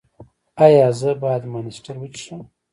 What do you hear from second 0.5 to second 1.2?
ایا زه